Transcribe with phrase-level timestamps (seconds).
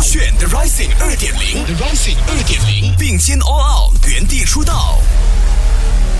[0.00, 4.98] 勾选 The Rising 二点零，The Rising 二点零，并肩 All Out，原地出道。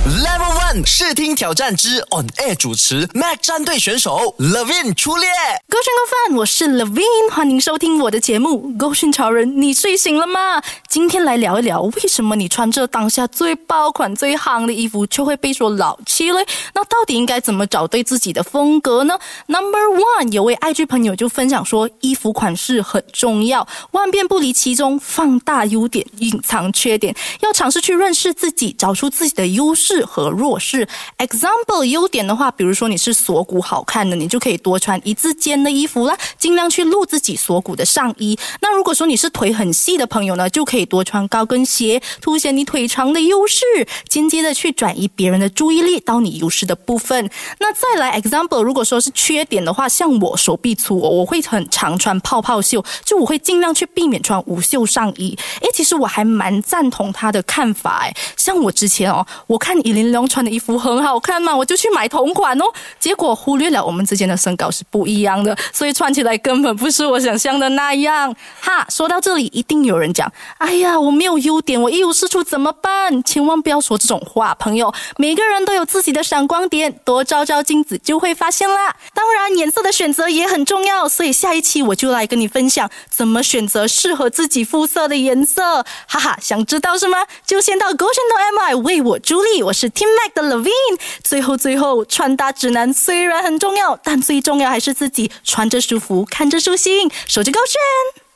[0.07, 5.29] Level One 试听挑战之 On Air 主持 Mac 战队选手 Levin 出列。
[5.69, 9.47] 勾选勾饭，我是 Levin，欢迎收听我的节目《勾选潮人》。
[9.53, 10.63] 你睡醒了吗？
[10.89, 16.47] 今天来聊一聊，为什么你穿着当下最爆款、最夯的衣服，却会被说老气嘞？
[16.75, 30.87] 那到底应该怎么找对自己的风格呢？Number One，有位爱剧朋友就分享说，衣服款式很重要，万变不离其中，放大优点，隐藏缺点，要尝试去认识自己，找出自己的优势适合弱势。
[31.19, 38.39] Example，优点的话，比如说你是锁骨好看的，你就可以多穿一字肩的衣服啦，尽量去露自己锁骨的上衣。
[38.61, 43.65] 那如果说你是腿很细的朋友呢，就可以多穿高跟鞋，凸显你腿长的优势，
[44.09, 47.29] 间接的去转移别人的注意力到你优势的部分。
[47.59, 55.37] 那再来 example，如果说是缺点的话，像我手臂粗，我会很常穿泡泡袖，就我会尽量去避免穿无袖上衣。
[55.63, 62.65] 诶，其实我还蛮赞同他的看法诶，像我之前哦，我看李玲珑穿的衣服很好看嘛，我就去买同款哦，
[62.99, 68.35] 结果忽略了我们之间的身高是不一样的，所以穿起来根本不是我想象的那样。
[68.61, 73.23] 哈，说到这里，一定有人讲，哎呀，我没有优点，我一无是处怎么办？
[73.25, 78.95] 千万不要说这种话，朋友，每个人都有自己的闪光点，多照照镜子就会发现啦。
[79.15, 85.85] 当然，颜色的选择也很重要，所以下一期我就来跟你分享怎么选择适合自己肤色的颜色。
[86.07, 87.19] 哈哈，想知道是吗？
[87.47, 90.99] 就先到 Go 选到 MI 为我助力，我我是 Team Mac 的 Levine。
[91.23, 98.30] 最后最后，穿搭指南虽然很重要，但最重要还是自己穿着舒服，看着舒心，手机高选。